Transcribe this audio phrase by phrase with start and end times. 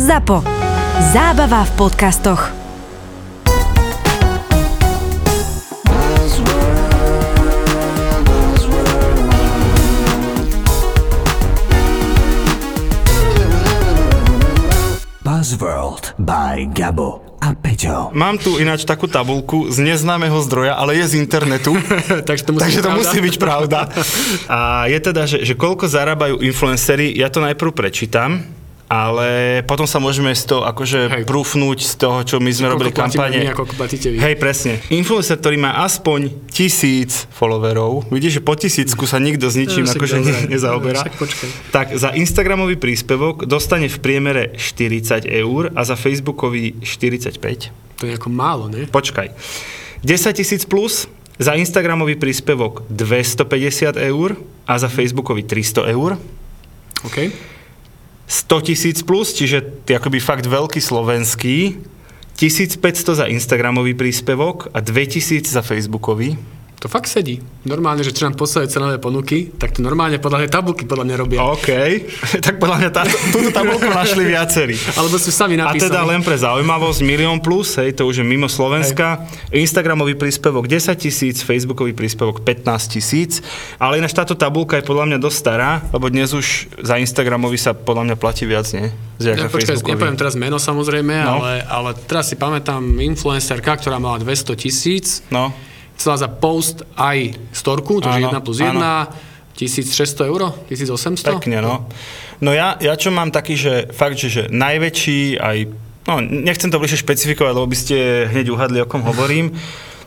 [0.00, 0.40] ZAPO.
[1.12, 2.48] Zábava v podcastoch.
[15.20, 18.08] Buzzworld by Gabo a Peťo.
[18.16, 21.76] Mám tu ináč takú tabulku z neznámeho zdroja, ale je z internetu.
[22.28, 23.00] Takže to musí Takže byť to pravda.
[23.04, 23.78] musí byť pravda.
[24.48, 28.59] A je teda, že, že koľko zarábajú influencery, ja to najprv prečítam,
[28.90, 31.22] ale potom sa môžeme z toho akože Hej.
[31.22, 33.38] prúfnúť z toho, čo my sme Koľko robili kampane.
[34.18, 34.82] Hej, presne.
[34.90, 39.94] Influencer, ktorý má aspoň tisíc followerov, vidíš, že po tisícku sa nikto s ničím No,
[39.94, 41.06] akože ne, nezaoberá.
[41.06, 41.70] Počkaj.
[41.70, 48.02] Tak za Instagramový príspevok dostane v priemere 40 eur a za Facebookový 45.
[48.02, 48.90] To je ako málo, ne?
[48.90, 49.30] Počkaj.
[50.02, 51.06] 10 tisíc plus,
[51.38, 54.34] za Instagramový príspevok 250 eur
[54.66, 56.18] a za Facebookový 300 eur.
[57.06, 57.18] OK.
[58.30, 61.82] 100 tisíc plus, čiže akoby fakt veľký slovenský.
[62.38, 62.78] 1500
[63.20, 66.38] za Instagramový príspevok a 2000 za Facebookový.
[66.80, 67.44] To fakt sedí.
[67.62, 71.16] Normálne, že čo nám posielajú cenové ponuky, tak to normálne podľa tej tabulky podľa mňa
[71.20, 71.38] robia.
[71.44, 71.68] OK,
[72.48, 73.04] tak podľa mňa tá,
[73.36, 74.80] túto tabulku našli viacerí.
[74.96, 75.92] Alebo sú sami A napísali.
[75.92, 79.28] teda len pre zaujímavosť, milión plus, hej, to už je mimo Slovenska.
[79.52, 83.44] Instagramový príspevok 10 tisíc, Facebookový príspevok 15 tisíc.
[83.76, 87.76] Ale ináč táto tabulka je podľa mňa dosť stará, lebo dnes už za Instagramový sa
[87.76, 88.88] podľa mňa platí viac, nie?
[89.20, 91.44] Z Ja, počkaj, nepoviem teraz meno samozrejme, No.
[91.44, 95.52] ale, ale teraz si pamätám influencerka, ktorá mala 200 tisíc, No,
[96.00, 98.72] chcela za post aj storku, to je Áno, 1 plus 1,
[99.52, 101.36] 1600 euro, 1800.
[101.36, 101.84] pekne, no.
[102.40, 105.58] No ja, ja čo mám taký, že fakt, že, že najväčší aj,
[106.08, 107.96] no nechcem to bližšie špecifikovať, lebo by ste
[108.32, 109.52] hneď uhadli, o kom hovorím,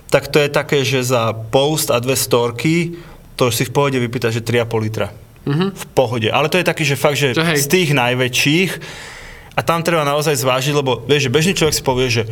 [0.10, 2.98] tak to je také, že za post a dve storky,
[3.38, 5.14] to si v pohode vypýta, že 3,5 litra.
[5.78, 6.32] V pohode.
[6.32, 7.60] Ale to je taký, že fakt, že hej.
[7.62, 8.72] z tých najväčších
[9.54, 12.24] a tam treba naozaj zvážiť, lebo vieš, že bežný človek si povie, že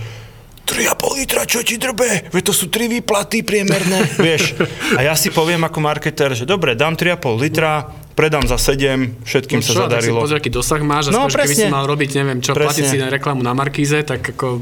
[0.64, 2.30] 3,5 litra, čo ti drbe?
[2.30, 4.56] Veď to sú 3 výplaty priemerné, vieš.
[4.94, 9.59] A ja si poviem ako marketer, že dobre, dám 3,5 litra, predám za 7, všetkým
[9.59, 10.19] No sa čo, tak si zadarilo.
[10.22, 12.68] pozri, aký dosah máš a No, no, keby si mal robiť, neviem čo, Presne.
[12.72, 14.62] platiť si na reklamu na Markíze, tak ako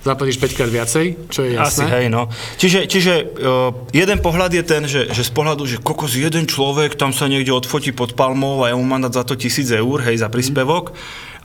[0.00, 1.84] zaplatíš 5 krát viacej, čo je Asi, jasné.
[1.92, 2.32] hej, no.
[2.56, 6.96] Čiže, čiže uh, jeden pohľad je ten, že, že z pohľadu, že kokos jeden človek
[6.96, 10.00] tam sa niekde odfotí pod palmou a ja mu mám dať za to tisíc eur,
[10.00, 10.96] hej, za príspevok.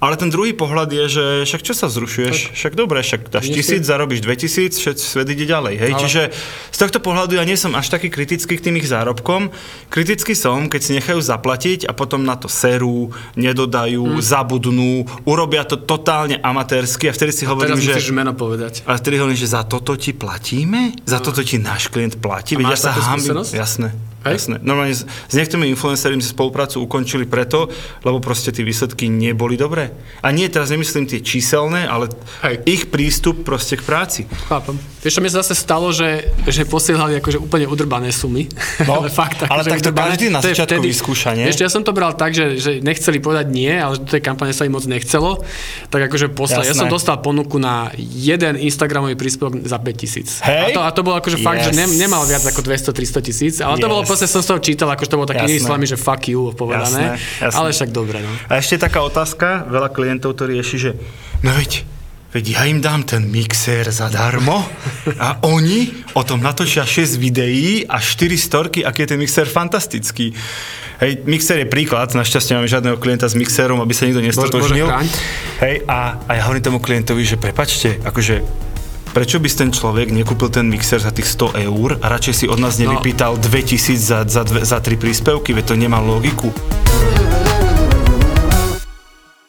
[0.05, 2.53] Ale ten druhý pohľad je, že však čo sa vzrušuješ?
[2.53, 5.91] Však dobre, však dáš Nie si- tisíc, zarobíš dve tisíc, všet, svet ide ďalej, hej.
[5.97, 6.21] Ale- Čiže
[6.69, 9.49] z tohto pohľadu ja nie som až taký kritický k tým ich zárobkom.
[9.89, 15.81] Kritický som, keď si nechajú zaplatiť a potom na to serú, nedodajú, zabudnú, urobia to
[15.81, 18.13] totálne amatérsky a vtedy si hovorím, Teraz že...
[18.13, 18.85] meno povedať.
[18.85, 20.93] A vtedy hovorím, že za toto ti platíme?
[21.01, 22.53] Za toto ti náš klient platí?
[22.53, 23.41] A Veď ja máš sa hambím.
[23.41, 23.89] Jasné.
[24.25, 24.33] Hej?
[24.35, 24.55] Jasné.
[24.59, 27.69] Normálne s, s niektorými influencermi si spoluprácu ukončili preto,
[28.01, 29.93] lebo proste tie výsledky neboli dobré.
[30.19, 32.09] A nie, teraz nemyslím tie číselné, ale
[32.41, 32.65] Hej.
[32.65, 34.21] ich prístup proste k práci.
[34.45, 34.75] Chápem.
[34.99, 38.49] Vieš, čo mi sa zase stalo, že, že posielali akože úplne udrbané sumy.
[38.81, 40.09] No, ale fakt, ale akože tak to udrbané.
[40.09, 41.45] každý na To začiatku vyskúša, nie?
[41.45, 44.23] Vieš, ja som to bral tak, že, že nechceli povedať nie, ale že do tej
[44.25, 45.45] kampane sa im moc nechcelo.
[45.93, 46.65] Tak akože poslali.
[46.65, 46.81] Ja Jasné.
[46.81, 50.41] som dostal ponuku na jeden Instagramový príspevok za 5000.
[50.41, 50.73] Hej.
[50.73, 51.77] A to, a to bolo akože fakt, že Yes.
[51.77, 53.55] ne, nemal viac ako 200-300 tisíc.
[53.61, 53.93] Ale to Yes.
[53.93, 55.67] bolo proste, som z toho čítal, akože to bolo taký Jasné.
[55.67, 57.19] slovami, že fuck you povedané.
[57.19, 57.57] Jasné, jasné.
[57.59, 58.31] Ale však dobre, no.
[58.47, 60.91] A ešte taká otázka, veľa klientov to rieši, že
[61.43, 61.83] no veď,
[62.31, 64.63] veď ja im dám ten mixér zadarmo
[65.19, 70.31] a oni o tom natočia 6 videí a 4 storky, aký je ten mixér fantastický.
[71.03, 74.87] Hej, mixér je príklad, našťastie máme žiadneho klienta s mixérom, aby sa nikto nestotožnil.
[74.87, 75.11] Bože.
[75.59, 78.63] Hej, a, a ja hovorím tomu klientovi, že prepačte, akože
[79.15, 82.59] prečo by ten človek nekúpil ten mixer za tých 100 eur a radšej si od
[82.59, 86.51] nás nevypýtal 2000 za, za, dve, za tri príspevky, veď to nemá logiku.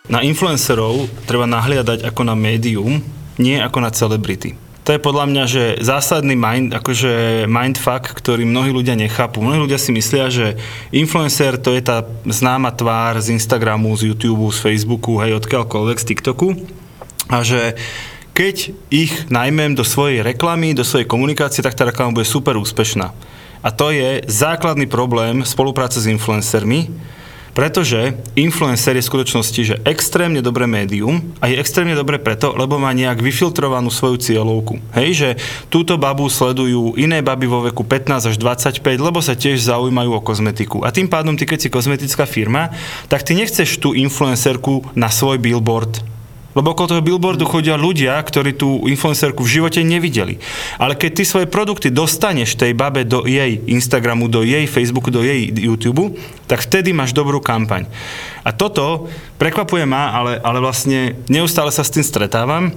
[0.07, 3.03] Na influencerov treba nahliadať ako na médium,
[3.43, 4.55] nie ako na celebrity.
[4.87, 9.43] To je podľa mňa, že zásadný mind, akože mindfuck, ktorý mnohí ľudia nechápu.
[9.43, 10.55] Mnohí ľudia si myslia, že
[10.95, 16.07] influencer to je tá známa tvár z Instagramu, z YouTube, z Facebooku, hej, odkiaľkoľvek, z
[16.07, 16.49] TikToku.
[17.27, 17.75] A že
[18.37, 23.17] keď ich najmem do svojej reklamy, do svojej komunikácie, tak tá reklama bude super úspešná.
[23.65, 26.93] A to je základný problém spolupráce s influencermi,
[27.57, 32.77] pretože influencer je v skutočnosti že extrémne dobré médium a je extrémne dobré preto, lebo
[32.77, 34.85] má nejak vyfiltrovanú svoju cieľovku.
[34.93, 35.29] Hej, že
[35.73, 40.21] túto babu sledujú iné baby vo veku 15 až 25, lebo sa tiež zaujímajú o
[40.21, 40.85] kozmetiku.
[40.85, 42.69] A tým pádom ty, keď si kozmetická firma,
[43.09, 46.16] tak ty nechceš tú influencerku na svoj billboard
[46.57, 50.41] Lebo okolo toho billboardu chodia ľudia, ktorí tú influencerku v živote nevideli.
[50.81, 55.21] Ale keď ty svoje produkty dostaneš tej babe do jej Instagramu, do jej Facebooku, do
[55.21, 56.17] jej YouTube,
[56.49, 57.85] tak vtedy máš dobrú kampaň.
[58.41, 62.73] A toto prekvapuje ma, ale, ale vlastne neustále sa s tým stretávam,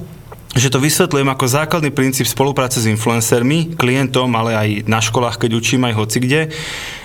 [0.58, 5.56] že to vysvetľujem ako základný princíp spolupráce s influencermi, klientom, ale aj na školách, keď
[5.56, 6.42] učím aj hoci kde,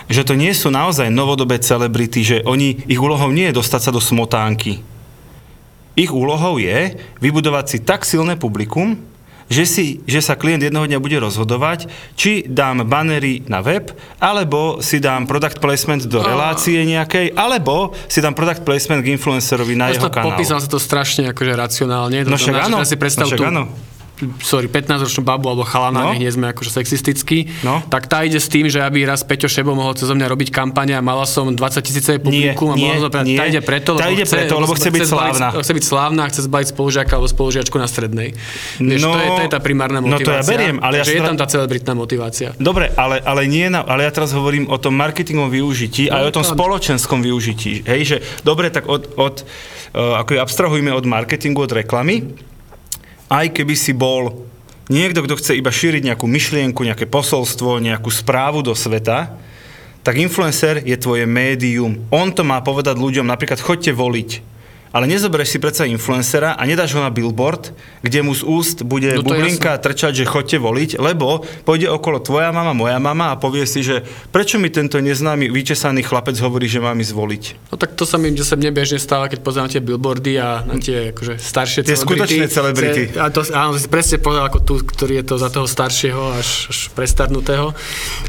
[0.08, 3.90] že to nie sú naozaj novodobé celebrity, že oni, ich úlohou nie je dostať sa
[3.92, 4.80] do smotánky,
[5.94, 8.98] ich úlohou je vybudovať si tak silné publikum,
[9.48, 11.86] že, si, že sa klient jednoho dňa bude rozhodovať,
[12.16, 18.24] či dám banery na web, alebo si dám product placement do relácie nejakej, alebo si
[18.24, 20.32] dám product placement k influencerovi na jeho kanál.
[20.34, 22.24] Popísal sa to strašne akože racionálne.
[22.24, 23.62] No však áno, si predstav no však tú, áno.
[24.40, 26.08] Sorry, 15-ročnú babu alebo chalana, No.
[26.08, 27.82] nech nie sme akože sexistickí, No.
[27.84, 30.92] tak tá ide s tým, že aby raz Peťo Šebo mohol cez mňa robiť kampane
[30.92, 33.34] a mala som 20 tisíce Nie, publikum a nie, mohla som, nie.
[33.34, 35.46] tá ide preto, Tá lebo ide chce, preto, lebo chce byť slávna.
[35.52, 38.28] Chce byť slávna a chce zbaliť spolužiaka alebo spolužiačku na strednej.
[38.78, 40.38] Vieš, No, to, je, to je tá primárna no to motivácia.
[40.38, 42.48] ja beriem, ale ja je tra- tam tá celebritná motivácia.
[42.56, 46.18] Dobre, ale, ale, nie na, ale ja teraz hovorím o tom marketingovom využití a No,
[46.20, 47.82] aj o tom to- spoločenskom využití.
[47.82, 49.42] Hej, že dobre, tak od, od
[49.92, 52.30] uh, ako abstrahujme od marketingu, od reklamy,
[53.28, 54.44] aj keby si bol
[54.92, 59.32] niekto, kto chce iba šíriť nejakú myšlienku, nejaké posolstvo, nejakú správu do sveta,
[60.04, 62.04] tak influencer je tvoje médium.
[62.12, 64.53] On to má povedať ľuďom, napríklad chodte voliť.
[64.94, 69.10] Ale nezoberieš si predsa influencera a nedáš ho na billboard, kde mu z úst bude
[69.10, 73.66] No bublinka trčať, že chodte voliť, lebo pôjde okolo tvoja mama, moja mama a povie
[73.66, 74.00] si, že
[74.30, 77.42] prečo mi tento neznámy vyčesaný chlapec hovorí, že mám ísť voliť.
[77.68, 80.62] No tak to sa mi že sa mne bežne stáva, keď pozerám tie billboardy a
[80.62, 83.10] na tie akože staršie Tie skutočné celebrity.
[83.10, 86.38] Ce- A to, áno, si presne povedal ako tu, ktorý je to za toho staršieho
[86.38, 87.74] až, až prestarnutého.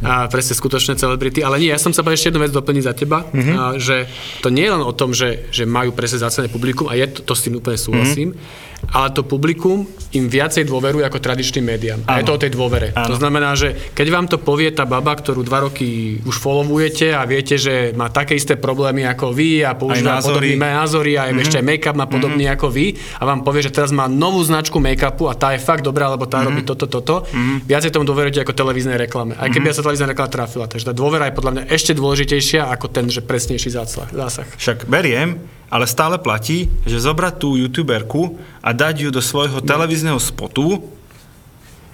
[0.01, 1.45] A presne skutočné celebrity.
[1.45, 3.29] Ale nie, ja som sa ešte jednu vec doplniť za teba, Mhm.
[3.35, 3.55] mm-hmm.
[3.55, 4.09] a, že
[4.41, 7.19] to nie je len o tom, že, že majú presne zacené publikum a je to,
[7.27, 8.74] to s tým úplne súhlasím, mm-hmm.
[8.91, 11.99] Ale to publikum im viacej dôveruje ako tradičným médiám.
[12.07, 12.95] A je to o tej dôvere.
[12.95, 13.11] Áno.
[13.11, 17.27] To znamená, že keď vám to povie tá baba, ktorú dva roky už followujete a
[17.27, 21.43] viete, že má také isté problémy ako vy a používa podobný názory a mm-hmm.
[21.43, 22.57] ešte aj make-up má podobný mm-hmm.
[22.61, 25.83] ako vy a vám povie, že teraz má novú značku make-upu a tá je fakt
[25.83, 26.47] dobrá, lebo tá mm-hmm.
[26.47, 27.67] robí toto, toto, mm-hmm.
[27.67, 29.35] viacej tomu dôverujete ako televíznej reklame.
[29.35, 29.75] Aj keby mm-hmm.
[29.75, 30.65] sa televízna reklama trafila.
[30.71, 34.07] Takže tá dôvera je podľa mňa ešte dôležitejšia ako ten, že presnejší zásah.
[34.15, 34.47] zásah.
[34.55, 40.17] Však beriem, ale stále platí, že zobrať tú youtuberku a dať ju do svojho televízneho
[40.17, 40.81] spotu,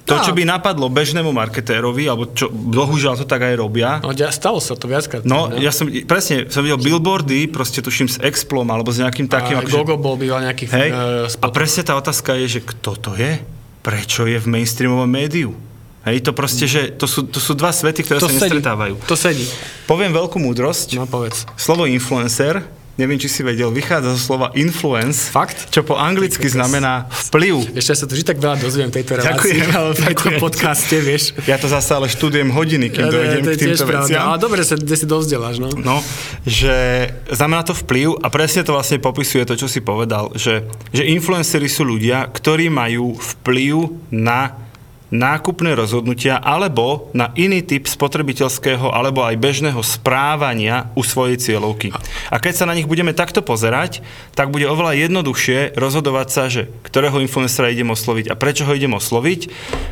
[0.01, 0.23] to, No.
[0.23, 4.73] čo by napadlo bežnému marketérovi, alebo čo bohužiaľ to tak aj robia, No, stalo sa
[4.73, 5.21] to viackrát.
[5.23, 5.61] No, ne?
[5.61, 9.55] ja som, presne, som videl billboardy, proste tuším s Explom, alebo s nejakým takým...
[9.55, 12.91] a akože- Gogo bol býval nejaký Hej, uh, a presne tá otázka je, že kto
[12.97, 13.39] to je?
[13.81, 15.53] Prečo je v mainstreamovom médiu?
[16.01, 18.57] Hej, to proste, že to sú, to sú dva svety, ktoré to sa sedí.
[18.57, 18.97] nestretávajú.
[19.05, 19.45] To sedí.
[19.85, 20.97] Poviem veľkú múdrosť.
[20.97, 21.45] No povedz.
[21.53, 22.65] Slovo influencer,
[22.99, 25.71] neviem, či si vedel, vychádza zo slova influence, Fakt?
[25.71, 27.75] čo po anglicky znamená vplyv.
[27.75, 31.23] Ešte sa tu vždy tak veľa dozviem tejto relácii, Ďakujem, ale v tejto podcaste, vieš.
[31.47, 34.21] Ja to zase ale študujem hodiny, kým Ja, dojdem to k týmto veciam.
[34.27, 35.69] Ale dobre, sa, si dozdeláš, no.
[35.79, 35.97] No,
[36.43, 41.07] že znamená to vplyv a presne to vlastne popisuje to, čo si povedal, že, že
[41.07, 43.75] influenceri sú ľudia, ktorí majú vplyv
[44.11, 44.70] na
[45.11, 51.91] nákupné rozhodnutia alebo na iný typ spotrebiteľského alebo aj bežného správania u svojej cieľovky.
[52.31, 53.99] A keď sa na nich budeme takto pozerať,
[54.31, 58.95] tak bude oveľa jednoduchšie rozhodovať sa, že ktorého influencera idem osloviť a prečo ho idem
[58.95, 59.51] osloviť.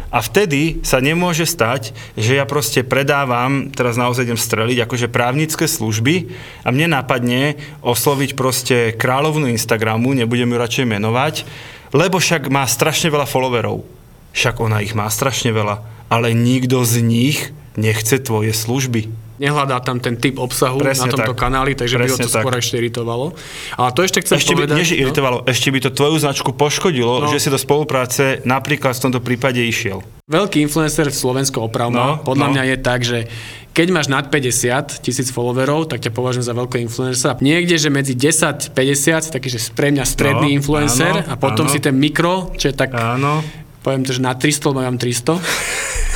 [0.09, 5.67] A vtedy sa nemôže stať, že ja proste predávam, teraz naozaj idem streliť, akože právnické
[5.67, 6.31] služby
[6.63, 11.35] a mne napadne osloviť proste kráľovnú Instagramu, nebudem ju radšej menovať,
[11.91, 13.98] lebo však má strašne veľa followerov.
[14.31, 17.37] Však ona ich má strašne veľa, ale nikto z nich
[17.73, 19.09] nechce tvoje služby.
[19.39, 21.39] Nehľadá tam ten typ obsahu Presne na tomto tak.
[21.39, 22.59] kanáli, takže by ho Presne to skôr tak.
[22.59, 23.25] ešte iritovalo.
[23.73, 24.75] Ale to ešte chcem Ešte by, povedať...
[24.75, 27.31] nie, že iritovalo, ešte by to tvoju značku poškodilo, No.
[27.31, 30.03] že si do spolupráce napríklad v tomto prípade išiel.
[30.27, 32.51] Veľký influencer v Slovensku No, opravma, podľa no.
[32.51, 33.19] mňa je tak, že
[33.71, 37.39] keď máš nad 50 tisíc followerov, tak ťa považujem za veľkého influencera.
[37.39, 38.75] Niekde, že medzi 10 50,
[39.31, 41.71] taký, že pre mňa stredný No, influencer áno, a potom áno.
[41.71, 43.39] si ten mikro, čo je tak, Áno.
[43.83, 45.39] Poviem to, že na 300, lebo mám 300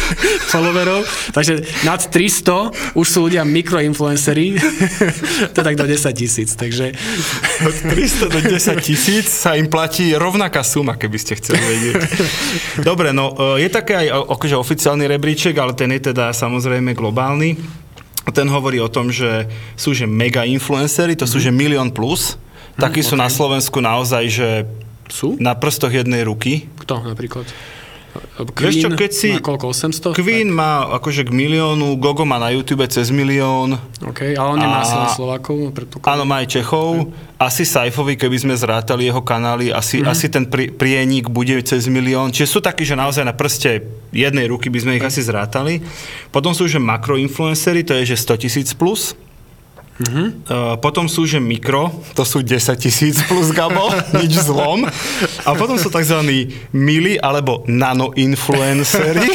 [0.51, 1.01] followerov.
[1.31, 4.59] Takže nad 300 už sú ľudia mikroinfluenceri,
[5.55, 6.53] to tak do 10 tisíc.
[6.53, 6.91] Takže
[7.67, 11.95] Od 300 do 10 tisíc sa im platí rovnaká suma, keby ste chceli vedieť.
[12.83, 17.55] Dobre, no e, je také aj akože oficiálny rebríček, ale ten je teda samozrejme globálny.
[18.31, 22.39] Ten hovorí o tom, že sú že mega influencery, to sú že milión plus.
[22.73, 24.49] Takí sú na Slovensku naozaj, že
[25.13, 25.37] sú?
[25.37, 26.65] na prstoch jednej ruky.
[26.79, 27.45] Kto napríklad?
[28.37, 30.13] Vieš čo, keď si- Má koľko, 800?
[30.13, 34.77] Queen má akože k miliónu, Gogo má na YouTube cez milión, OK, ale on nemá
[34.77, 39.73] A- asi len Slovákov, áno, má aj Čechov, asi Saifovi, keby sme zrátali jeho kanály,
[39.73, 40.07] asi, Mhm.
[40.07, 42.29] asi ten pri, prienik bude cez milión.
[42.29, 45.81] Čiže sú takí, že naozaj na prste jednej ruky by sme ich asi zrátali.
[46.29, 49.17] Potom sú, že makroinfluencery, to je, že 100 tisíc plus.
[49.93, 50.49] Mhm.
[50.49, 54.89] Uh, potom sú, že mikro, to sú 10 tisíc plus, Gabo, nič zlom.
[55.45, 56.17] A potom sú tzv.
[56.73, 59.29] mili alebo nanoinfluencery.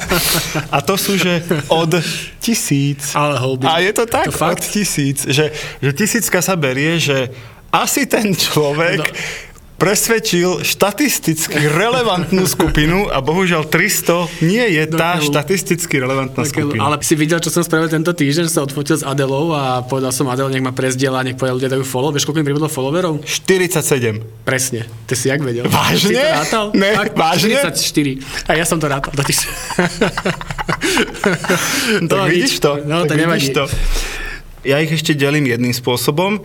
[0.74, 2.00] A to sú, že od
[2.40, 3.12] tisíc.
[3.12, 3.68] Ale holby.
[3.68, 4.64] A je to tak, To fakt?
[4.64, 5.28] od tisíc.
[5.28, 5.52] Že,
[5.84, 7.28] že tisícka sa berie, že
[7.68, 9.48] asi ten človek No.
[9.80, 16.84] Presvedčil štatisticky relevantnú skupinu a bohužiaľ 300 nie je tá štatisticky relevantná Tak, skupina.
[16.84, 20.12] ale si videl, čo som spravil tento týždeň, že sa odfotil s Adelou a povedal
[20.12, 22.12] som Adel, nech ma prezdiela, nech povedal ľudia dajú follow.
[22.12, 23.24] Vieš, koľko mi pribudlo followerov?
[23.24, 24.20] 47.
[24.42, 24.84] Presne.
[25.02, 25.64] Ty si jak vedel?
[25.66, 26.12] Vážne?
[26.12, 26.64] Si to rátal?
[26.72, 27.56] Ne, Fakt, vážne?
[27.56, 28.20] 44.
[28.46, 29.10] A ja som to rátal.
[29.10, 29.38] Totiž.
[32.02, 32.60] Tak No, vidíš nič.
[32.60, 32.70] to?
[32.84, 33.46] No, tak nevadí.
[33.46, 33.64] vidíš to.
[34.60, 36.44] Ja ich ešte delím jedným spôsobom.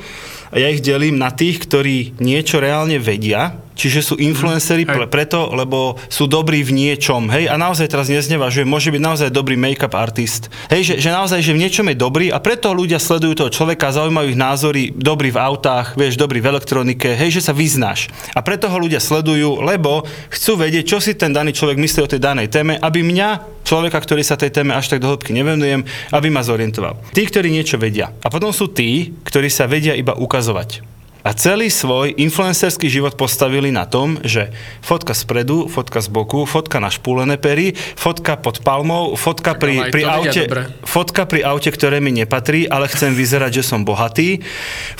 [0.56, 4.88] Ja ich delím na tých, ktorí niečo reálne vedia, čiže sú Mhm.
[4.88, 4.96] Hej.
[4.96, 7.28] pre, preto, lebo sú dobrí v niečom.
[7.28, 10.48] Hej, a naozaj teraz neznevažujem, môže byť naozaj dobrý make-up artist.
[10.72, 13.92] Hej, že, že naozaj, že v niečom je dobrý a preto ľudia sledujú toho človeka,
[13.92, 18.08] zaujímajú ich názory, dobrý v autách, vieš, dobrý v elektronike, hej, že sa vyznáš.
[18.32, 22.12] A preto ho ľudia sledujú, lebo chcú vedieť, čo si ten daný človek myslí o
[22.16, 25.84] tej danej téme, aby mňa, človeka, ktorý sa tej téme až tak do hĺbky nevenujem,
[26.14, 27.02] aby ma zorientoval.
[27.12, 28.14] Tí, ktorí niečo vedia.
[28.22, 30.95] A potom sú tí, ktorí sa vedia iba ukazovať.
[31.26, 34.54] A celý svoj influencerský život postavili na tom, že
[34.86, 40.06] fotka spredu, fotka z boku, fotka na špúlené pery, fotka pod palmou, fotka pri, pri
[40.06, 40.46] aute,
[40.86, 44.46] fotka pri aute, ktoré mi nepatrí, ale chcem vyzerať, že som bohatý,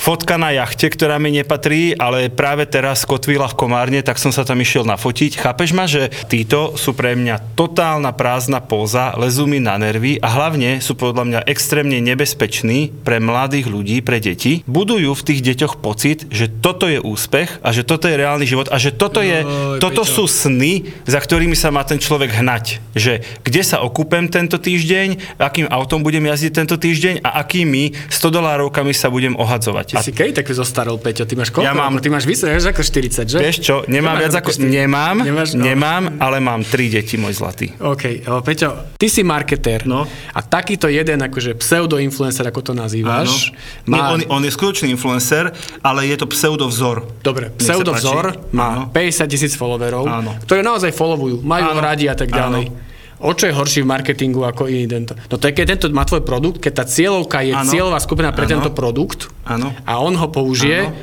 [0.02, 4.42] fotka na jachte, ktorá mi nepatrí, ale práve teraz kotvila v komárne, tak som sa
[4.42, 5.38] tam išiel nafotiť.
[5.38, 10.34] Chápeš ma, že títo sú pre mňa totálna prázdna póza, lezú mi na nervy a
[10.34, 14.66] hlavne sú podľa mňa extrémne nebezpeční pre mladých ľudí, pre deti.
[14.66, 18.68] Budujú v tých deťoch pocit, že toto je úspech a že toto je reálny život
[18.68, 22.80] a že toto, je, Joj, toto sú sny, za ktorými sa má ten človek hnať.
[22.92, 28.22] Že kde sa okúpem tento týždeň, akým autom budem jazdiť tento týždeň a akými 100
[28.32, 29.86] dolárovkami sa budem ohadzovať.
[29.86, 31.24] Ty A si kedy tak zostarol, Peťo?
[31.24, 31.66] Ty máš koľko?
[31.66, 33.38] Ja mám- Ty máš vyzeraš ako 40, že?
[33.38, 34.54] vieš čo, nemám viac ako...
[34.54, 34.68] 40.
[34.68, 35.64] Nemám, Nemáš, no.
[35.64, 37.74] nemám, ale mám tri deti, môj zlatý.
[37.76, 39.84] OK, o, Peťo, ty si marketér.
[39.84, 40.06] No.
[40.32, 43.52] A takýto jeden akože pseudo-influencer, ako to nazývaš,
[43.84, 44.14] Nie, má...
[44.14, 45.50] on, on je skutočný influencer,
[45.82, 47.06] ale je to pseudovzor.
[47.22, 48.94] Dobre, pseudovzor má Áno.
[48.94, 50.38] 50 tisíc followerov, Áno.
[50.42, 51.82] ktoré naozaj followujú, majú Áno.
[51.82, 52.70] radi a tak ďalej.
[53.16, 55.16] O čo je horší v marketingu ako iný tento?
[55.32, 57.66] No to je, keď tento má tvoj produkt, keď tá cieľovka je Áno.
[57.66, 58.60] cieľová skupina pre Áno.
[58.60, 59.72] tento produkt Áno.
[59.88, 60.96] a on ho použije, Áno.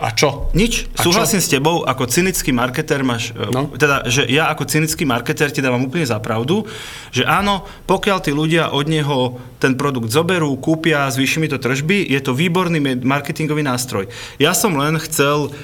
[0.00, 0.50] A čo?
[0.56, 3.50] Nič, A súhlasím s tebou, ako cynický marketér máš, No.
[3.52, 3.60] no.
[3.76, 6.66] teda, že ja ako cynický marketér ti dávam úplne za pravdu,
[7.14, 12.02] že áno, pokiaľ tí ľudia od neho ten produkt zoberú, kúpia, zvýši mi to tržby,
[12.08, 14.10] je to výborný marketingový nástroj.
[14.42, 15.54] Ja som len chcel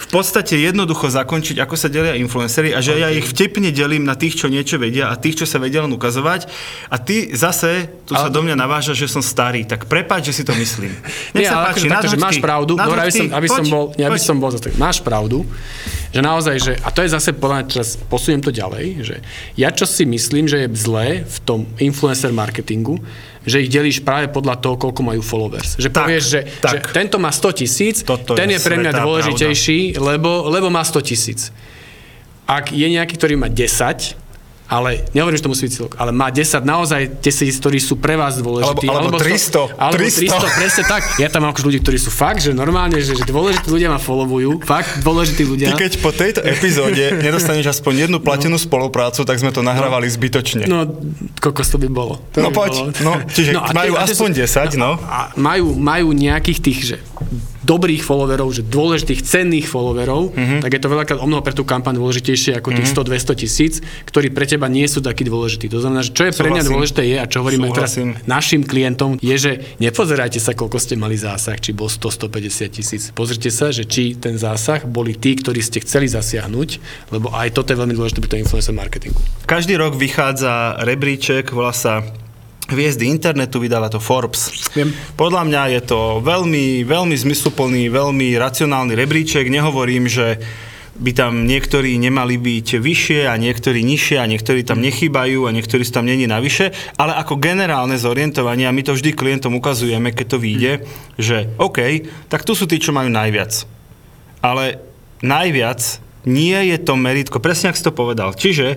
[0.00, 4.16] v podstate jednoducho zakončiť, ako sa delia influencery a že ja ich vtipne delím na
[4.16, 6.48] tých, čo niečo vedia a tých, čo sa vedia len ukazovať.
[6.88, 10.40] A ty zase, tu sa Ale- do mňa naváža, že som starý, tak prepáč, že
[10.40, 10.88] si to myslím.
[11.36, 13.68] Nech Nie, sa ale páči, akože nadhoď máš pravdu, dobre, aby som, aby som poď,
[13.68, 14.24] bol, nie, aby poď.
[14.24, 15.44] som bol zase, máš pravdu,
[16.10, 19.16] že naozaj, že, a to je zase podľa teraz posuniem to ďalej, že
[19.54, 22.98] ja čo si myslím, že je zlé v tom influencer marketingu,
[23.50, 25.74] že ich delíš práve podľa toho, koľko majú followers.
[25.74, 26.70] Že Tak, povieš, že, tak.
[26.70, 31.02] že tento má 100 tisíc, ten je je pre mňa dôležitejší, lebo, lebo má 100
[31.02, 31.50] tisíc.
[32.46, 34.14] Ak je nejaký, ktorý má 10,
[34.70, 38.14] ale nehovorím, že to musí byť cieľok, ale má 10 naozaj tisíc, ktorí sú pre
[38.14, 38.86] vás dôležití.
[38.86, 40.38] Alebo- alebo sto- 300, Alebo 300.
[40.38, 41.02] 300, presne tak.
[41.16, 43.98] Ja tam mám akože ľudí, ktorí sú fakt, že normálne, že, že dôležití ľudia ma
[43.98, 45.66] followujú, fakt dôležití ľudia.
[45.68, 50.64] Ty keď po tejto epizóde nedostaneš aspoň jednu platenú spoluprácu, tak sme to nahrávali zbytočne.
[50.64, 50.86] No,
[51.36, 52.22] kokos to by bolo.
[52.30, 52.86] To No by poď, bolo.
[53.00, 54.90] no, čiže a majú tie- a tie aspoň 10, no.
[55.00, 56.96] A majú, majú nejakých tých, že
[57.60, 60.64] dobrých followerov, že dôležitých, cenných followerov, Mhm.
[60.64, 63.74] tak je to veľakrát o mnoho pre tú kampaň dôležitejšie ako tých 100-200 tisíc,
[64.08, 65.68] ktorí pre teba nie sú takí dôležití.
[65.68, 69.20] To znamená, že čo je pre mňa dôležité je, a čo hovoríme teraz našim klientom,
[69.20, 73.02] je, že nepozerajte sa, koľko ste mali zásah, či bol 100-150 tisíc.
[73.12, 76.68] Pozrite sa, že či ten zásah boli tí, ktorí ste chceli zasiahnuť,
[77.12, 79.20] lebo aj toto je veľmi dôležité pri tom influencer marketingu.
[79.44, 82.00] Každý rok vychádza rebríček, volá sa
[82.70, 84.70] Hviezdy internetu, vydáva to Forbes.
[84.72, 84.94] Viem.
[85.18, 89.50] Podľa mňa je to veľmi, veľmi zmysluplný, veľmi racionálny rebríček.
[89.50, 90.38] Nehovorím, že
[91.00, 95.82] by tam niektorí nemali byť vyššie a niektorí nižšie a niektorí tam nechýbajú a niektorí
[95.88, 100.38] tam není navyše, ale ako generálne zorientovanie, a my to vždy klientom ukazujeme, keď to
[100.38, 100.72] vyjde,
[101.16, 103.64] že OK, tak tu sú tí, čo majú najviac.
[104.44, 104.78] Ale
[105.24, 105.80] najviac
[106.28, 108.36] Nie je to meritko, presne ak si to povedal.
[108.36, 108.76] Čiže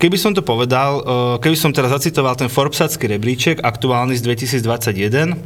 [0.00, 1.04] Keby som to povedal, eh,
[1.44, 5.36] keby som teraz zacitoval ten Forbesácky rebríček, aktuálny z 2021,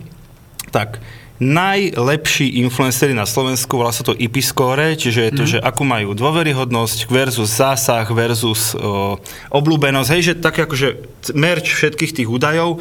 [0.70, 1.02] tak
[1.42, 5.50] najlepší influencery na Slovensku, volá sa to IP score, čiže je to, mm.
[5.50, 9.18] že akú majú dôveryhodnosť versus zásah versus o,
[9.50, 11.02] obľúbenosť, hej, že také akože
[11.34, 12.78] merč všetkých tých údajov.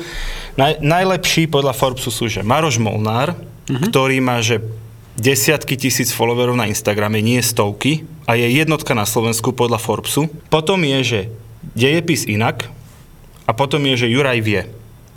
[0.54, 3.90] Naj, najlepší podľa Forbesu sú, že Maroš Molnár, mm-hmm.
[3.90, 4.62] ktorý má, že
[5.18, 10.30] desiatky tisíc followerov na Instagrame, nie stovky, a je jednotka na Slovensku podľa Forbesu.
[10.54, 11.20] Potom je, že
[11.72, 12.68] dejepis inak
[13.48, 14.62] a potom je, že Juraj vie.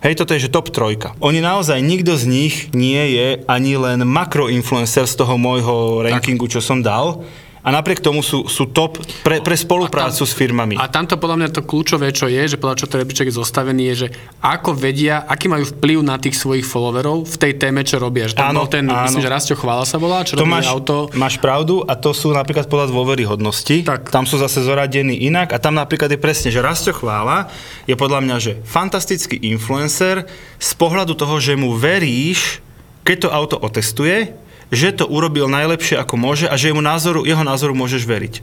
[0.07, 1.19] Hej, toto je, že top trojka.
[1.19, 6.63] Oni naozaj, nikto z nich nie je ani len makroinfluencer z toho môjho rankingu, čo
[6.63, 7.27] som dal
[7.67, 10.79] a napriek tomu sú, sú top pre, pre spoluprácu tam, s firmami.
[10.79, 13.91] A tamto podľa mňa to kľúčové, čo je, že podľa čo ten rebríček je zostavený,
[13.91, 14.09] je, že
[14.39, 18.31] ako vedia, aký majú vplyv na tých svojich followerov v tej téme, čo robia.
[18.31, 19.11] Že tam áno, bol ten, áno.
[19.11, 21.11] myslím, že Rastio Chvála sa volá, čo to robí máš, auto.
[21.19, 23.83] Máš pravdu a to sú napríklad podľa dôveryhodnosti.
[23.83, 24.15] Tak.
[24.15, 27.51] Tam sú zase zoradení inak a tam napríklad je presne, že Rastio Chvála
[27.91, 30.31] je podľa mňa, že fantastický influencer
[30.63, 32.63] z pohľadu toho, že mu veríš,
[33.03, 37.43] keď to auto otestuje, že to urobil najlepšie ako môže a že jeho názoru, jeho
[37.47, 38.35] názoru môžeš veriť.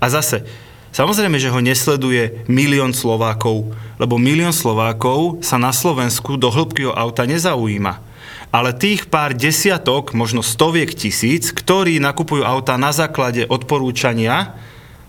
[0.00, 0.44] A zase,
[0.96, 3.68] Samozrejme, že ho nesleduje milión Slovákov,
[4.00, 8.00] lebo milión Slovákov sa na Slovensku do hĺbky auta nezaujíma.
[8.48, 14.56] Ale tých pár desiatok, možno stoviek tisíc, ktorí nakupujú auta na základe odporúčania,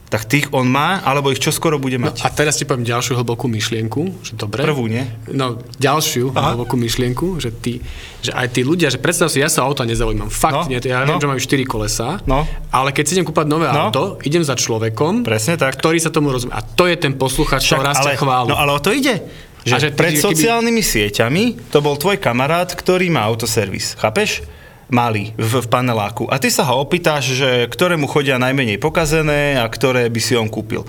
[0.08, 2.24] tak tých on má, alebo ich čoskoro bude mať.
[2.24, 4.64] No a teraz ti poviem ďalšiu hlbokú myšlienku, že dobre.
[4.64, 5.04] Prvú, nie?
[5.28, 6.56] No, ďalšiu Aha.
[6.56, 7.84] hlbokú myšlienku, že, tí,
[8.24, 10.32] že aj tí ľudia, že predstav si, ja sa auta nezaujímam.
[10.32, 11.20] Fakt, no, nie, ja no.
[11.20, 12.48] viem, že majú 4 kolesa, no.
[12.72, 13.92] ale keď si idem kúpať nové no.
[13.92, 15.76] auto, idem za človekom, Presne tak.
[15.76, 16.56] ktorý sa tomu rozumie.
[16.56, 18.56] A to je ten posluchač, čo rastie chválu.
[18.56, 19.28] No ale o to ide.
[19.68, 20.24] Že, že pred keby...
[20.24, 24.00] sociálnymi sieťami to bol tvoj kamarát, ktorý má autoservis.
[24.00, 24.48] Chápeš?
[24.88, 26.28] Malý v, v paneláku.
[26.32, 30.48] A ty sa ho opýtaš, že ktorému chodia najmenej pokazené a ktoré by si on
[30.48, 30.88] kúpil.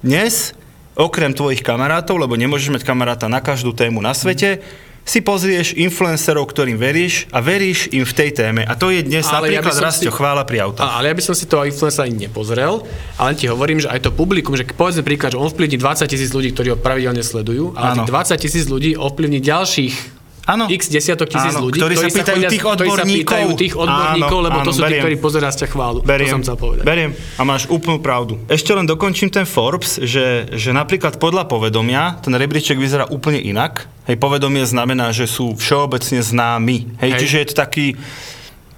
[0.00, 0.54] Dnes,
[0.94, 4.62] okrem tvojich kamarátov, lebo nemôžeš mať kamaráta na každú tému na svete,
[5.00, 8.62] si pozrieš influencerov, ktorým veríš a veríš im v tej téme.
[8.68, 10.14] A to je dnes ale napríklad ja Rastio si...
[10.14, 10.86] chvála pri autách.
[10.86, 12.84] Ale ja by som si toho influencera ani nepozrel,
[13.16, 16.30] ale ti hovorím, že aj to publikum, že povedzme príklad, že on vplyvní 20 tisíc
[16.30, 20.19] ľudí, ktorí ho pravidelne sledujú, ale 20 tisíc ľudí ovplyvní ďalších
[20.50, 20.64] Áno.
[20.66, 23.48] x desiatok tisíc áno, ľudí, ktorí, ktorí sa pýtajú chodia, tých odborníkov, ktorí sa pýtajú
[23.54, 24.90] tých odborníkov áno, lebo áno, to sú beriem.
[24.90, 25.98] tí, ktorí pozerá ťa chválu.
[26.02, 26.84] Beriem, to som chcel povedať.
[26.84, 28.34] Beriem a máš úplnú pravdu.
[28.50, 33.86] Ešte len dokončím ten Forbes, že, že napríklad podľa povedomia ten rebríček vyzerá úplne inak.
[34.10, 36.98] Hej, povedomie znamená, že sú všeobecne známi.
[36.98, 37.20] Hej, Hej.
[37.22, 37.86] čiže je to taký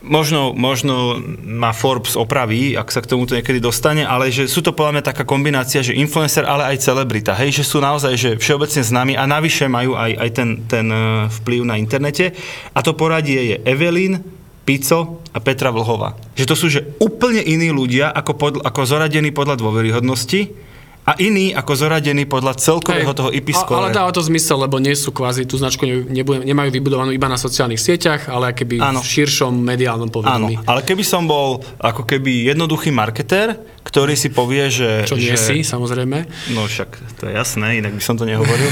[0.03, 4.75] Možno, možno ma Forbes opraví, ak sa k tomuto niekedy dostane, ale že sú to
[4.75, 7.39] podľa mňa taká kombinácia, že influencer, ale aj celebrita.
[7.39, 11.31] Hej, že sú naozaj že všeobecne známi a navyše majú aj, aj ten, ten e,
[11.31, 12.35] vplyv na internete.
[12.75, 14.19] A to poradie je Evelyn,
[14.67, 16.19] Pico a Petra Vlhova.
[16.35, 20.72] Že to sú že úplne iní ľudia, ako, pod, ako zoradení podľa dôveryhodnosti
[21.03, 23.91] a iný ako zoradený podľa celkového Hej, toho IP score.
[23.91, 27.35] Ale dáva to zmysel, lebo nie sú kvázi, tú značku nebude, nemajú vybudovanú iba na
[27.35, 29.03] sociálnych sieťach, ale keby Áno.
[29.03, 30.63] v širšom mediálnom povedomí.
[30.63, 35.03] Áno, ale keby som bol ako keby jednoduchý marketér, ktorý si povie, že...
[35.03, 36.23] Čo nie že, si, samozrejme.
[36.55, 38.71] No však to je jasné, inak by som to nehovoril.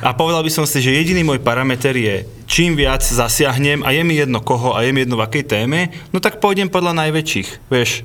[0.00, 4.00] A povedal by som si, že jediný môj parameter je, čím viac zasiahnem a je
[4.00, 7.68] mi jedno koho a je mi jedno v akej téme, no tak pôjdem podľa najväčších,
[7.68, 8.00] vieš.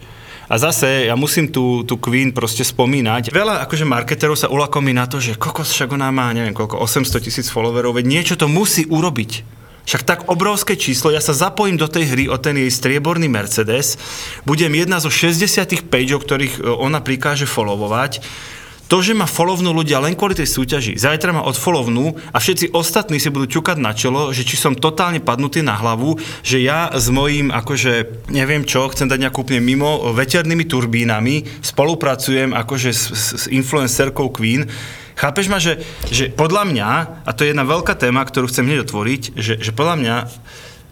[0.51, 3.31] A zase ja musím tú, tú Queen proste spomínať.
[3.31, 7.23] Veľa akože marketerov sa ulakomí na to, že kokos však ona má neviem koľko, 800
[7.23, 9.47] tisíc followerov, veď niečo to musí urobiť.
[9.87, 13.95] Však tak obrovské číslo, ja sa zapojím do tej hry o ten jej strieborný Mercedes,
[14.43, 18.21] budem jedna zo 60 pageov, ktorých e, ona prikáže followovať,
[18.91, 23.23] to, že ma follownú ľudia len kvôli tej súťaži, zajtra ma odfollownú a všetci ostatní
[23.23, 27.07] si budú čukať na čelo, že či som totálne padnutý na hlavu, že ja s
[27.07, 33.27] mojím, akože, neviem čo, chcem dať nejakú úplne mimo veternými turbínami, spolupracujem akože s, s,
[33.39, 34.67] s influencerkou Queen,
[35.11, 35.77] Chápeš ma, že,
[36.09, 36.89] že podľa mňa,
[37.27, 40.15] a to je jedna veľká téma, ktorú chcem hneď otvoriť, že, že podľa mňa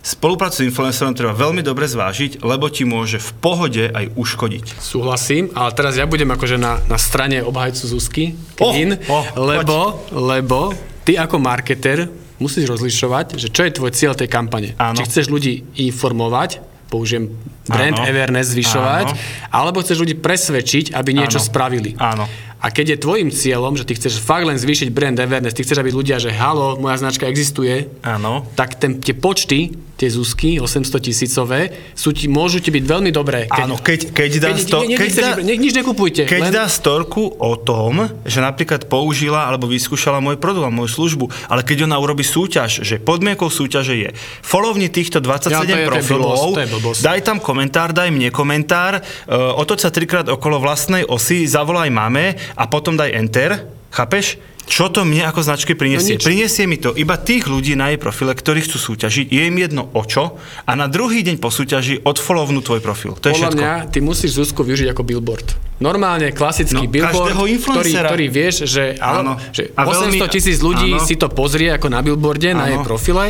[0.10, 4.82] Spoluprácu s influencerom treba veľmi dobre zvážiť, lebo ti môže v pohode aj uškodiť.
[4.82, 10.02] Súhlasím, ale teraz ja budem akože na, na strane obhajcu Zuzky, Kevin, oh, oh, lebo,
[10.10, 10.74] lebo
[11.06, 12.10] ty ako marketer
[12.42, 14.74] musíš rozlišovať, že čo je tvoj cieľ tej kampane.
[14.82, 14.98] Áno.
[14.98, 16.58] Či chceš ľudí informovať,
[16.90, 17.30] použijem
[17.70, 18.10] brand Áno.
[18.10, 19.20] awareness zvyšovať, Áno.
[19.54, 21.46] alebo chceš ľudí presvedčiť, aby niečo Áno.
[21.46, 21.94] spravili.
[22.02, 22.26] Áno.
[22.60, 25.80] A keď je tvojim cieľom, že ty chceš fakt len zvýšiť brand awareness, ty chceš,
[25.80, 28.50] aby ľudia, že halo, moja značka existuje, Áno.
[28.58, 33.52] tak ten, tie počty tie Zuzky 800 tisícové, sú ti, môžu ti byť veľmi dobré.
[33.52, 36.24] Áno, keď, keď dá, keď, sto, ne, keď dá, ne, nič nekupujte.
[36.24, 40.88] keď len, dá storku o tom, že napríklad použila alebo vyskúšala môj produkt a moju
[40.88, 44.10] službu, ale keď ona urobí súťaž, že podmienkou súťaže je
[44.40, 47.92] followni týchto 27 Ja, to je- to je profilov, blbosť, to je daj tam komentár,
[47.92, 53.12] daj mne komentár, uh, otoč sa trikrát okolo vlastnej osy, zavolaj máme a potom daj
[53.12, 54.38] enter, chápeš?
[54.64, 56.14] Čo to mne ako značke prinesie?
[56.14, 56.24] No nič.
[56.24, 59.90] prinesie mi to iba tých ľudí na jej profile, ktorí chcú súťažiť, je im jedno
[59.90, 63.18] o čo a na druhý deň po súťaži odfollownu tvoj profil.
[63.18, 63.58] To je Podľa všetko.
[63.58, 65.48] mňa ty musíš Zuzku využiť ako billboard.
[65.80, 69.42] Normálne klasický No, billboard, ktorý, ktorý vieš, že, Áno.
[69.42, 71.02] ale, že A 800 veľmi- tisíc ľudí áno.
[71.02, 72.70] si to pozrie ako na billboarde, na Áno.
[72.70, 73.26] jej profile.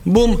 [0.00, 0.38] Bum,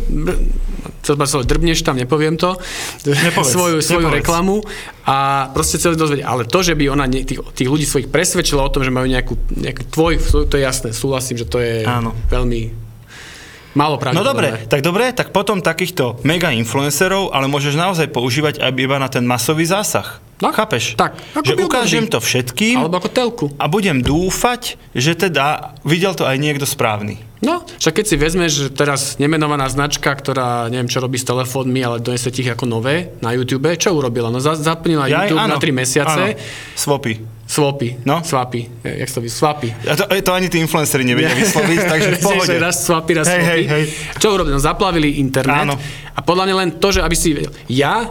[1.00, 2.56] chcel som povedať, drbneš tam, nepoviem to,
[3.26, 4.18] Nepovedz, svoju, svoju nepovedz.
[4.18, 4.56] reklamu
[5.02, 5.16] a
[5.50, 6.24] proste chceli dozvedieť.
[6.24, 9.04] Ale to, že by ona nie, tých, tých ľudí svojich presvedčila o tom, že majú
[9.04, 10.12] nejakú, nejaký tvoj,
[10.44, 12.14] to je jasné, súhlasím, že to je Áno.
[12.26, 12.86] veľmi
[13.70, 14.26] málo No pravdepodobné.
[14.26, 19.06] dobre, tak dobre, tak potom takýchto mega influencerov, ale môžeš naozaj používať aj iba na
[19.06, 20.18] ten masový zásah.
[20.38, 20.94] No, Chápeš?
[20.94, 23.46] tak, ako že ukážem to všetkým Alebo ako telku.
[23.54, 27.18] a budem dúfať, že teda videl to aj niekto správny.
[27.38, 31.78] No, však keď si vezmeš, že teraz nemenovaná značka, ktorá neviem čo robí s telefónmi,
[31.80, 34.26] ale donese ich ako nové na YouTube, čo urobila?
[34.26, 34.58] No za,
[35.00, 36.22] aj- YouTube áno, na 3 mesiace.
[36.34, 36.38] áno.
[36.74, 37.12] Swapy.
[37.48, 38.04] Swapy.
[38.04, 38.20] No.
[38.20, 38.68] Swapy.
[38.82, 39.28] E, Jak to vy?
[39.30, 39.68] Swapy.
[39.86, 42.54] A to, to ani tí influenceri nevedia vysloviť, takže v pohode.
[42.58, 43.48] Raz swapy, raz Hej, swapy.
[43.48, 43.84] hej, hej.
[44.18, 44.52] Čo urobili?
[44.52, 45.64] No zaplavili internet.
[45.64, 45.74] Áno.
[46.12, 47.38] A podľa mňa len to, že aby si...
[47.72, 48.04] Ja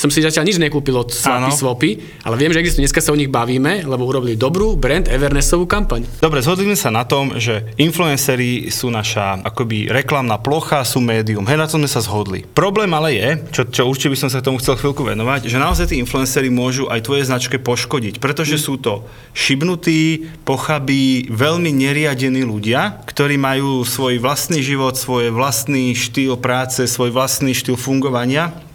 [0.00, 1.52] som si zatiaľ nič nekúpil od Swapy.
[1.52, 1.90] Swapy,
[2.24, 6.08] ale viem, že existujú, dneska sa o nich bavíme, lebo urobili dobrú brand Evernessovú kampaň.
[6.24, 11.44] Dobre, zhodli sme sa na tom, že influenceri sú naša akoby reklamná plocha, sú médium.
[11.44, 12.48] Hej, na tom sme sa zhodli.
[12.56, 15.92] Problém ale je, čo, čo určite by som sa tomu chcel chvíľku venovať, že naozaj
[15.92, 19.04] tí influenceri môžu aj tvoje značke poškodiť, pretože sú to
[19.36, 27.12] šibnutí, pochabí, veľmi neriadení ľudia, ktorí majú svoj vlastný život, svoj vlastný štýl práce, svoj
[27.12, 28.69] vlastný štýl fungovania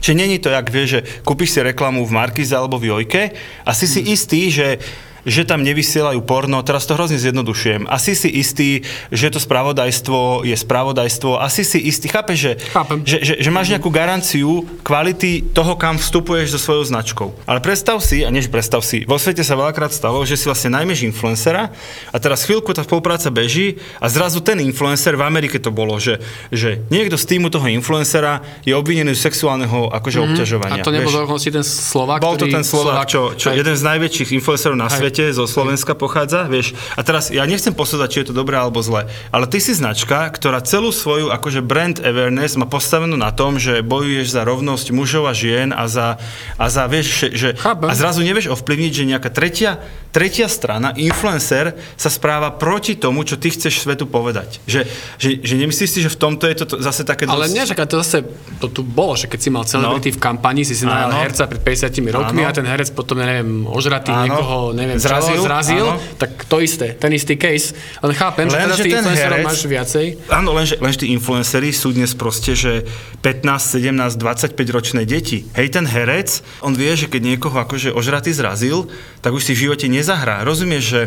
[0.00, 3.32] Čiže není to, jak vieš, že kúpiš si reklamu v Markize alebo v Jojke
[3.64, 4.78] a si si istý, že
[5.24, 7.88] že tam nevysielajú porno, teraz to hrozne zjednodušujem.
[7.88, 13.00] Asi si istý, že to spravodajstvo je spravodajstvo, asi si istý, chápeš, že, Chápem.
[13.04, 17.28] že, že, že máš nejakú garanciu kvality toho, kam vstupuješ so svojou značkou.
[17.48, 20.72] Ale predstav si, a než predstav si, vo svete sa veľakrát stalo, že si vlastne
[20.76, 21.72] najmeš influencera
[22.12, 26.20] a teraz chvíľku tá spolupráca beží a zrazu ten influencer, v Amerike to bolo, že,
[26.52, 30.82] že niekto z týmu toho influencera je obvinený z sexuálneho akože obťažovania.
[30.82, 33.62] A to nebol dokonca ten Slovak, Bol to ten Slovák, čo, čo Hej.
[33.62, 34.98] jeden z najväčších influencerov na Hej.
[34.98, 36.74] svete zo Slovenska pochádza, vieš.
[36.98, 40.26] A teraz ja nechcem posúdať, či je to dobré alebo zlé, ale ty si značka,
[40.34, 45.30] ktorá celú svoju akože brand awareness má postavenú na tom, že bojuješ za rovnosť mužov
[45.30, 46.18] a žien a za,
[46.58, 47.86] a za vieš, že, že Chápem.
[47.86, 49.78] a zrazu nevieš ovplyvniť, že nejaká tretia,
[50.10, 54.58] tretia strana, influencer, sa správa proti tomu, čo ty chceš svetu povedať.
[54.66, 54.80] Že,
[55.16, 57.54] že, že nemyslíš si, že v tomto je to to zase také Ale dosť...
[57.54, 58.18] nie, však to zase,
[58.58, 61.20] to tu bolo, že keď si mal celebrity v kampani, si si najal No.
[61.20, 62.48] Herca pred 50 rokmi Áno.
[62.48, 64.24] a ten herec potom, neviem, ožratý Áno.
[64.24, 65.40] niekoho, neviem, Zrazil.
[65.44, 66.00] zrazil, Áno.
[66.16, 67.76] tak to isté, ten istý case.
[68.00, 70.06] Len chápem, že Len, teraz že tých ten influencerov herec- máš viacej.
[70.32, 72.88] Áno, lenže, lenže tí influenceri sú dnes proste, že
[73.20, 73.44] 15,
[73.78, 75.44] 17, 25 ročné deti.
[75.52, 78.88] Hej, ten herec, on vie, že keď niekoho akože ožratý zrazil,
[79.20, 80.40] tak už si v živote nezahrá.
[80.42, 81.02] Rozumieš, že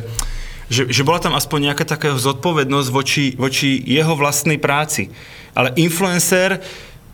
[0.68, 5.08] že, že bola tam aspoň nejaká taká zodpovednosť voči, voči jeho vlastnej práci.
[5.56, 6.60] Ale influencer,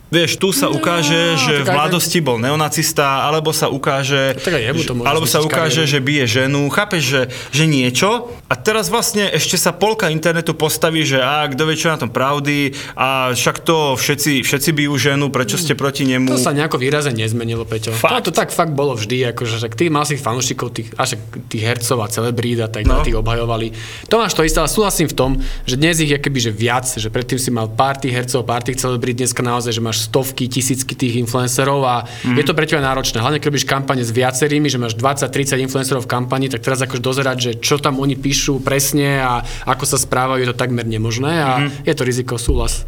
[0.08, 4.42] vieš, tu sa No, ukáže, že tak v mladosti bol neonacista, alebo sa ukáže, Tak
[4.42, 9.26] to že- alebo sa ukáže, že bije ženu, chápeš, že, že niečo a teraz vlastne
[9.28, 13.60] ešte sa polka internetu postaví, že a kto vie, čo na tom pravdy a však
[13.60, 16.30] to všetci, všetci bijú ženu, prečo ste proti nemu.
[16.30, 17.92] To sa nejako výrazne nezmenilo, Peťo.
[17.92, 18.24] Fakt?
[18.24, 21.20] To, to tak fakt bolo vždy, akože však ty mal si fanúšikov, tých, a však
[21.48, 22.98] tých hercov a celebrít a tak No.
[22.98, 23.04] no.
[23.04, 23.74] tých obhajovali.
[24.08, 25.30] To máš to isté, ale súhlasím v tom,
[25.64, 28.62] že dnes ich je keby že viac, že predtým si mal pár tých hercov, pár
[28.62, 32.36] tých celebrít, dneska naozaj, že máš stovky, tisícky tých influencerov a mm.
[32.38, 33.20] je to pre teba náročné.
[33.22, 37.02] Hlavne keď robíš kampane s viacerými, že máš 20-30 influencerov v kampani, tak teraz akože
[37.02, 41.32] dozerať, že čo tam oni píšu presne a ako sa správajú, je to takmer nemožné
[41.42, 41.86] a mm.
[41.86, 42.86] je to riziko, súhlas.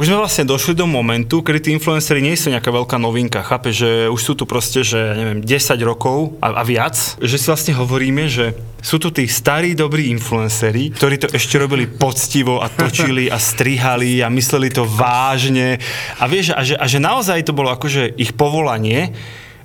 [0.00, 3.44] Už sme vlastne došli do momentu, kedy tí influenceri nie sú nejaká veľká novinka.
[3.44, 6.96] Chápe, že už sú tu proste, že neviem, 10 rokov a, a viac.
[7.20, 11.84] Že si vlastne hovoríme, že sú tu tí starí, dobrí influenceri, ktorí to ešte robili
[11.84, 15.76] poctivo a točili a strihali a mysleli to vážne.
[16.16, 19.12] A vieš, a že, a že naozaj to bolo akože ich povolanie.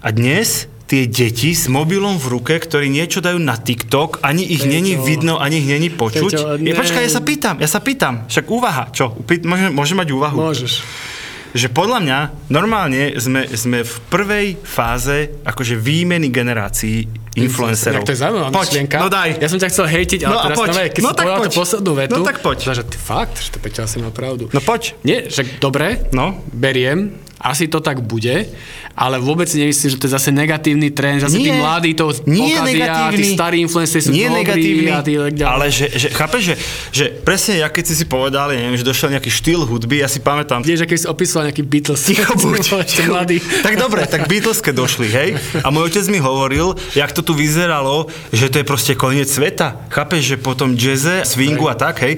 [0.04, 4.62] A dnes tie deti s mobilom v ruke, ktorí niečo dajú na TikTok, ani ich
[4.62, 4.72] Peťo.
[4.72, 6.32] není vidno, ani ich není počuť.
[6.32, 6.72] Peťo, ne.
[6.74, 8.24] počkaj, ja sa pýtam, ja sa pýtam.
[8.26, 9.12] Však úvaha, čo?
[9.22, 10.38] Pý- Môže, môže mať úvahu?
[10.42, 10.82] Môžeš.
[11.50, 12.20] že podľa mňa
[12.50, 18.02] normálne sme, sme v prvej fáze akože výmeny generácií influencerov.
[18.02, 18.98] Jak to je zaujímavá Poď, myšlienka.
[18.98, 19.30] no daj.
[19.38, 20.68] Ja som ťa chcel hejtiť, ale No teraz poď.
[20.70, 21.48] nové, keď No si tak povedal poď.
[21.48, 22.14] tú poslednú vetu.
[22.14, 22.58] No tak poď.
[22.68, 24.44] Že ty fakt, že to Peťa asi má pravdu.
[24.48, 24.82] No poď.
[25.02, 26.42] Nie, že dobre, No.
[26.48, 27.00] beriem,
[27.40, 28.50] asi to tak bude,
[28.98, 32.10] ale vôbec si nemyslím, že to je zase negatívny trend, že zase tí mladí to
[32.26, 35.54] nie pokazia, tí starí influenceri sú nie dobrí negatívny, a tí tak ďalej.
[35.54, 36.56] ale že, že chápeš, že,
[36.90, 40.10] že presne ja keď si si povedal, ja neviem, že došiel nejaký štýl hudby, ja
[40.10, 42.02] si pamätám, Vieš, keď si opísal nejaký Beatles.
[42.10, 42.64] Ticho buď.
[43.06, 43.38] Mladý.
[43.62, 45.30] tak dobre, tak Beatles keď došli, hej?
[45.62, 49.78] A môj otec mi hovoril, jak to tu vyzeralo, že to je proste koniec sveta.
[49.94, 52.18] Chápeš, že potom jazze, swingu a tak, hej?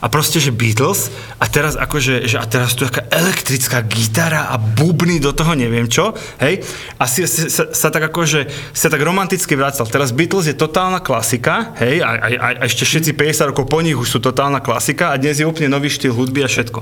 [0.00, 4.56] A proste, že Beatles a teraz akože, že a teraz tu taká elektrická gitara a
[4.56, 6.09] bubny do toho neviem čo,
[6.42, 6.62] hej?
[6.96, 9.88] A si, sa, sa, tak akože, sa tak romanticky vracal.
[9.88, 12.04] Teraz Beatles je totálna klasika, hej?
[12.04, 15.20] A, a, a, a ešte všetci 50 rokov po nich už sú totálna klasika a
[15.20, 16.78] dnes je úplne nový štýl hudby a všetko.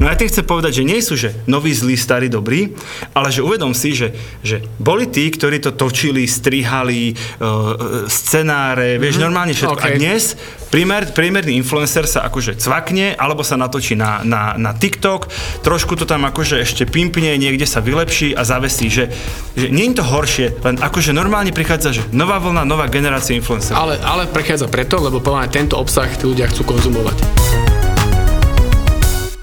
[0.00, 2.74] No ja tým chcem povedať, že nie sú, že noví, zlí, starí, dobrí,
[3.14, 9.20] ale že uvedom si, že, že boli tí, ktorí to točili, strihali, uh, scenáre, vieš,
[9.20, 9.78] normálne všetko.
[9.78, 9.84] OK.
[9.84, 10.34] A dnes
[10.74, 15.30] priemer, priemerný influencer sa akože cvakne, alebo sa natočí na, na, na TikTok,
[15.62, 19.12] trošku to tam akože ešte pimpne, niekde sa vylepší a zavesí, že,
[19.52, 23.76] že nie je to horšie, len akože normálne prichádza, že nová vlna, nová generácia influencerov.
[23.76, 27.20] Ale, ale prechádza preto, lebo podľa mňa tento obsah tí ľudia chcú konzumovať.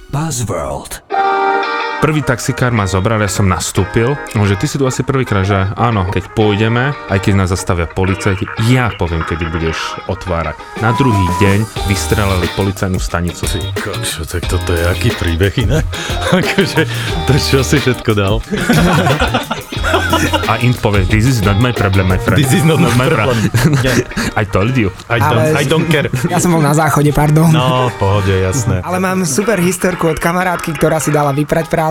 [0.10, 1.06] Buzzworld.
[2.02, 5.70] Prvý taxikár ma zobral, ja som nastúpil, no, že ty si tu asi prvýkrát, že
[5.78, 9.78] áno, keď pôjdeme, aj keď nás zastavia policajti, ja poviem, kedy budeš
[10.10, 10.58] otvárať.
[10.82, 13.46] Na druhý deň vystrelali policajnú stanicu.
[13.46, 15.86] Ty kokšo, tak toto je aký príbeh inak?
[16.42, 16.90] akože,
[17.30, 18.42] to čo si všetko dal?
[20.50, 22.42] A Int povie, this is not my problem, my friend.
[22.42, 23.46] This is not my problem.
[24.42, 24.90] I told you.
[25.06, 26.10] I don't, Ale- I don't care.
[26.34, 27.46] Ja som bol na záchode, pardon.
[27.54, 28.82] No, v pohode, jasné.
[28.82, 31.91] Ale mám super historku od kamarátky, ktorá si dala vyprať prádlo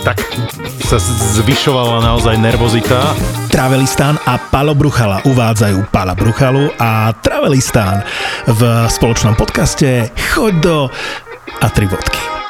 [0.00, 0.20] tak
[0.84, 0.96] sa
[1.40, 3.16] zvyšovala naozaj nervozita.
[3.52, 8.04] Travelistán a Palo Bruchala uvádzajú Pala Bruchalu a Travelistán
[8.48, 10.76] v spoločnom podcaste Choď do
[11.60, 12.45] a tri bodky.